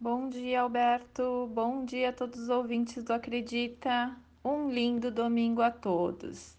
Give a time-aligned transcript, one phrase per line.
[0.00, 1.50] Bom dia, Alberto.
[1.52, 4.16] Bom dia a todos os ouvintes do Acredita.
[4.44, 6.56] Um lindo domingo a todos.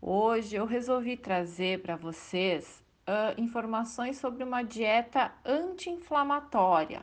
[0.00, 7.02] Hoje eu resolvi trazer para vocês uh, informações sobre uma dieta anti-inflamatória.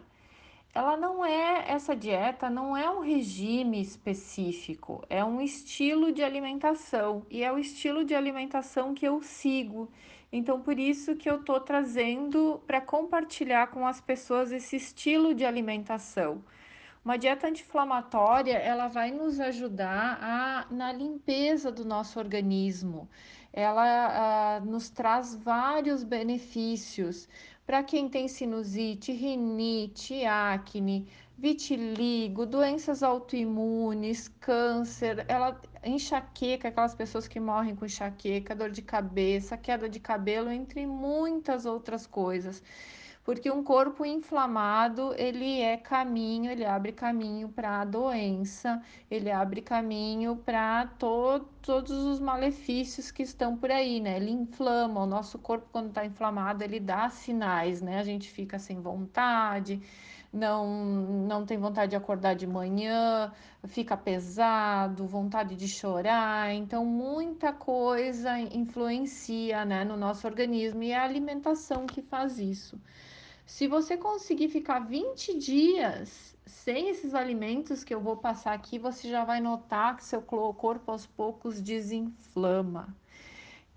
[0.74, 7.26] Ela não é, essa dieta não é um regime específico, é um estilo de alimentação
[7.29, 9.92] e é o estilo de alimentação que eu sigo.
[10.31, 15.46] Então, por isso que eu tô trazendo para compartilhar com as pessoas esse estilo de
[15.46, 16.44] alimentação.
[17.04, 23.08] Uma dieta anti-inflamatória, ela vai nos ajudar a, na limpeza do nosso organismo.
[23.60, 27.28] Ela a, nos traz vários benefícios
[27.66, 37.40] para quem tem sinusite, rinite, acne, vitiligo, doenças autoimunes, câncer, ela enxaqueca, aquelas pessoas que
[37.40, 42.62] morrem com enxaqueca, dor de cabeça, queda de cabelo, entre muitas outras coisas
[43.27, 48.81] porque um corpo inflamado ele é caminho, ele abre caminho para a doença,
[49.12, 54.15] ele abre caminho para to todos os malefícios que estão por aí, né?
[54.15, 57.99] Ele inflama, o nosso corpo quando está inflamado ele dá sinais, né?
[57.99, 59.82] A gente fica sem vontade,
[60.32, 60.65] não,
[61.27, 63.30] não tem vontade de acordar de manhã,
[63.65, 66.53] fica pesado, vontade de chorar.
[66.53, 72.80] Então, muita coisa influencia né, no nosso organismo e é a alimentação que faz isso.
[73.47, 79.09] Se você conseguir ficar 20 dias sem esses alimentos que eu vou passar aqui, você
[79.09, 82.93] já vai notar que seu corpo aos poucos desinflama.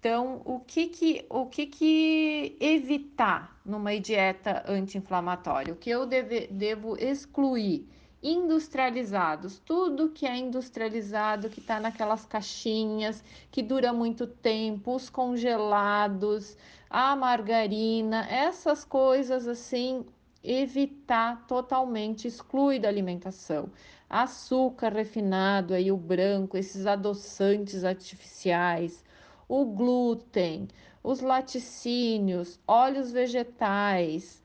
[0.00, 5.72] Então, o que que, o que, que evitar numa dieta anti-inflamatória?
[5.72, 7.86] O que eu deve, devo excluir?
[8.22, 16.56] Industrializados, tudo que é industrializado, que está naquelas caixinhas, que dura muito tempo, os congelados,
[16.88, 20.04] a margarina, essas coisas assim,
[20.44, 23.70] evitar totalmente, exclui da alimentação.
[24.08, 29.04] Açúcar refinado, aí o branco, esses adoçantes artificiais
[29.50, 30.69] o glúten,
[31.03, 34.40] os laticínios, óleos vegetais,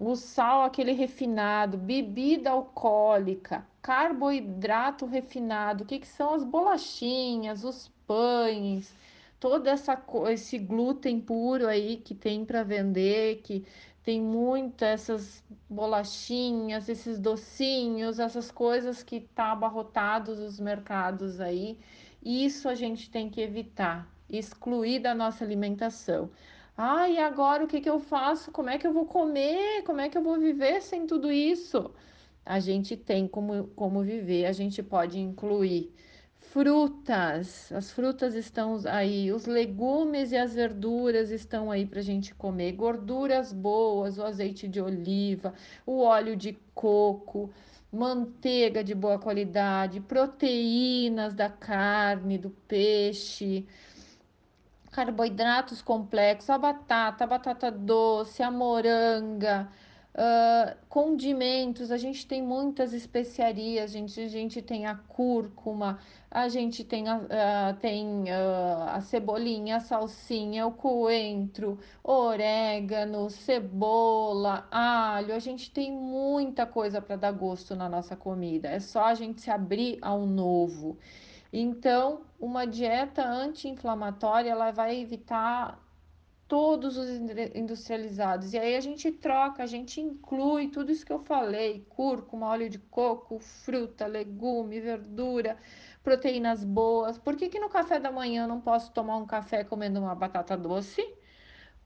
[0.00, 7.88] o sal, aquele refinado, bebida alcoólica, carboidrato refinado, o que, que são as bolachinhas, os
[8.06, 8.94] pães,
[9.40, 13.64] todo essa, esse glúten puro aí que tem para vender, que
[14.02, 21.78] tem muitas essas bolachinhas, esses docinhos, essas coisas que tá abarrotados os mercados aí.
[22.22, 26.30] Isso a gente tem que evitar excluir da nossa alimentação.
[26.76, 28.50] Ah, e agora o que, que eu faço?
[28.52, 29.82] Como é que eu vou comer?
[29.84, 31.92] Como é que eu vou viver sem tudo isso?
[32.44, 35.92] A gente tem como, como viver, a gente pode incluir
[36.38, 37.72] frutas.
[37.72, 42.72] As frutas estão aí, os legumes e as verduras estão aí para a gente comer.
[42.72, 45.54] Gorduras boas, o azeite de oliva,
[45.86, 47.50] o óleo de coco
[47.92, 53.66] manteiga de boa qualidade, proteínas da carne, do peixe,
[54.96, 59.68] carboidratos complexos, a batata, a batata doce, a moranga,
[60.14, 65.98] uh, condimentos, a gente tem muitas especiarias, a gente, a gente tem a cúrcuma,
[66.30, 75.34] a gente tem a, tem, uh, a cebolinha, a salsinha, o coentro, orégano, cebola, alho,
[75.34, 79.42] a gente tem muita coisa para dar gosto na nossa comida, é só a gente
[79.42, 80.96] se abrir ao novo.
[81.58, 85.82] Então, uma dieta anti-inflamatória, ela vai evitar
[86.46, 87.08] todos os
[87.54, 88.52] industrializados.
[88.52, 92.68] E aí a gente troca, a gente inclui tudo isso que eu falei: cúrcuma, óleo
[92.68, 95.56] de coco, fruta, legume, verdura,
[96.02, 97.16] proteínas boas.
[97.16, 100.14] Por que, que no café da manhã eu não posso tomar um café comendo uma
[100.14, 101.02] batata doce?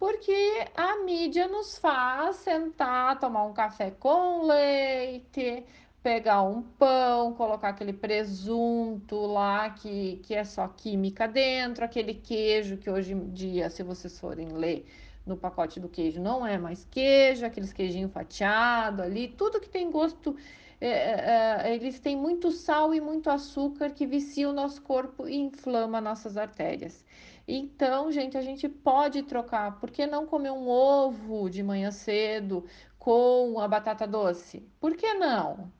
[0.00, 5.64] Porque a mídia nos faz sentar, tomar um café com leite,
[6.02, 12.78] pegar um pão, colocar aquele presunto lá que, que é só química dentro, aquele queijo
[12.78, 14.86] que hoje em dia, se vocês forem ler
[15.26, 19.90] no pacote do queijo, não é mais queijo, aqueles queijinho fatiado ali, tudo que tem
[19.90, 20.34] gosto,
[20.80, 25.28] é, é, é eles têm muito sal e muito açúcar que vicia o nosso corpo
[25.28, 27.04] e inflama nossas artérias.
[27.46, 29.78] Então, gente, a gente pode trocar.
[29.80, 32.64] Por que não comer um ovo de manhã cedo
[32.98, 34.60] com a batata doce?
[34.78, 35.70] Por que não?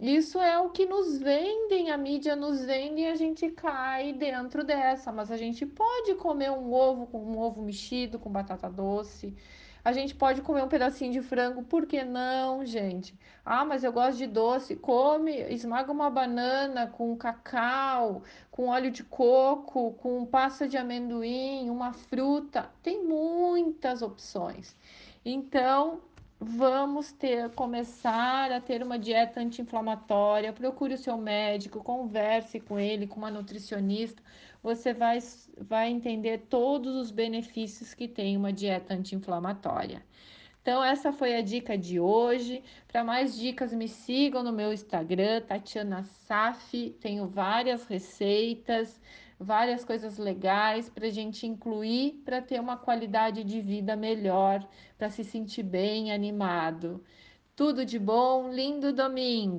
[0.00, 4.64] Isso é o que nos vendem, a mídia nos vende e a gente cai dentro
[4.64, 5.12] dessa.
[5.12, 9.36] Mas a gente pode comer um ovo com um ovo mexido com batata doce.
[9.84, 13.14] A gente pode comer um pedacinho de frango, por que não, gente?
[13.44, 14.74] Ah, mas eu gosto de doce.
[14.74, 21.92] Come, esmaga uma banana com cacau, com óleo de coco, com pasta de amendoim, uma
[21.92, 22.70] fruta.
[22.82, 24.74] Tem muitas opções.
[25.24, 26.00] Então,
[26.40, 30.52] vamos ter, começar a ter uma dieta anti-inflamatória.
[30.52, 34.22] Procure o seu médico, converse com ele, com uma nutricionista.
[34.62, 35.18] Você vai,
[35.58, 40.02] vai entender todos os benefícios que tem uma dieta anti-inflamatória.
[40.62, 42.62] Então, essa foi a dica de hoje.
[42.88, 46.90] Para mais dicas, me sigam no meu Instagram, Tatiana Saf.
[47.00, 49.00] Tenho várias receitas,
[49.40, 55.08] várias coisas legais para a gente incluir para ter uma qualidade de vida melhor, para
[55.10, 57.02] se sentir bem, animado.
[57.56, 59.58] Tudo de bom, lindo domingo!